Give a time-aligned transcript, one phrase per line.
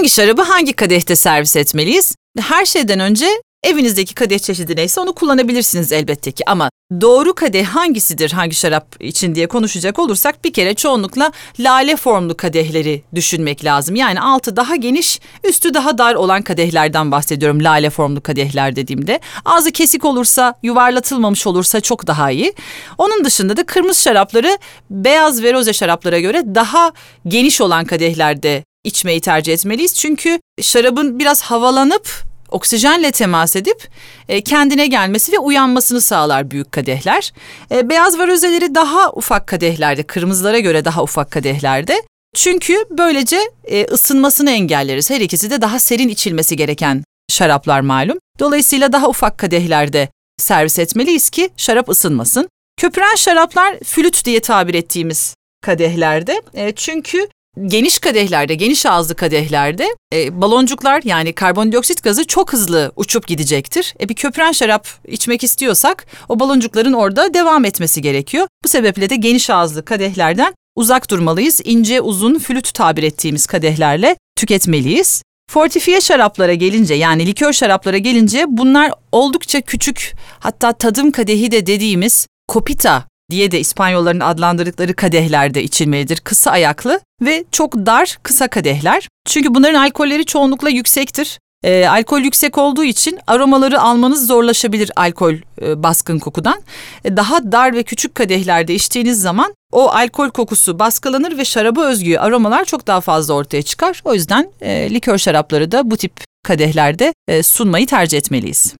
[0.00, 2.14] Hangi şarabı hangi kadehte servis etmeliyiz?
[2.38, 3.26] Her şeyden önce
[3.62, 9.34] Evinizdeki kadeh çeşidi neyse onu kullanabilirsiniz elbette ki ama doğru kadeh hangisidir hangi şarap için
[9.34, 13.96] diye konuşacak olursak bir kere çoğunlukla lale formlu kadehleri düşünmek lazım.
[13.96, 19.20] Yani altı daha geniş, üstü daha dar olan kadehlerden bahsediyorum lale formlu kadehler dediğimde.
[19.44, 22.54] Ağzı kesik olursa, yuvarlatılmamış olursa çok daha iyi.
[22.98, 24.58] Onun dışında da kırmızı şarapları
[24.90, 26.92] beyaz ve roze şaraplara göre daha
[27.28, 29.94] geniş olan kadehlerde içmeyi tercih etmeliyiz.
[29.94, 33.88] Çünkü şarabın biraz havalanıp oksijenle temas edip
[34.28, 37.32] e, kendine gelmesi ve uyanmasını sağlar büyük kadehler.
[37.70, 42.02] E, beyaz varozeleri daha ufak kadehlerde, kırmızılara göre daha ufak kadehlerde.
[42.34, 45.10] Çünkü böylece e, ısınmasını engelleriz.
[45.10, 48.18] Her ikisi de daha serin içilmesi gereken şaraplar malum.
[48.38, 50.08] Dolayısıyla daha ufak kadehlerde
[50.38, 52.48] servis etmeliyiz ki şarap ısınmasın.
[52.76, 56.42] Köpüren şaraplar flüt diye tabir ettiğimiz kadehlerde.
[56.54, 57.28] E, çünkü
[57.66, 63.94] geniş kadehlerde, geniş ağızlı kadehlerde e, baloncuklar yani karbondioksit gazı çok hızlı uçup gidecektir.
[64.00, 68.46] E, bir köpüren şarap içmek istiyorsak o baloncukların orada devam etmesi gerekiyor.
[68.64, 71.60] Bu sebeple de geniş ağızlı kadehlerden uzak durmalıyız.
[71.64, 75.22] İnce uzun flüt tabir ettiğimiz kadehlerle tüketmeliyiz.
[75.50, 82.26] Fortifiye şaraplara gelince yani likör şaraplara gelince bunlar oldukça küçük hatta tadım kadehi de dediğimiz
[82.48, 86.20] kopita diye de İspanyolların adlandırdıkları kadehlerde içilmelidir.
[86.20, 89.08] Kısa ayaklı ve çok dar kısa kadehler.
[89.26, 91.38] Çünkü bunların alkolleri çoğunlukla yüksektir.
[91.64, 96.62] E, alkol yüksek olduğu için aromaları almanız zorlaşabilir alkol e, baskın kokudan.
[97.04, 102.16] E, daha dar ve küçük kadehlerde içtiğiniz zaman o alkol kokusu baskılanır ve şaraba özgü
[102.16, 104.02] aromalar çok daha fazla ortaya çıkar.
[104.04, 108.68] O yüzden e, likör şarapları da bu tip kadehlerde e, sunmayı tercih etmeliyiz.